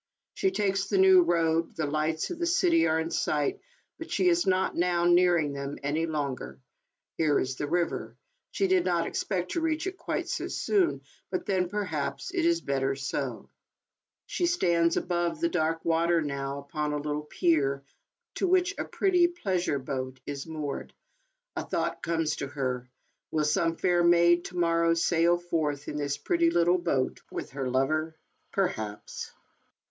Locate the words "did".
8.65-8.83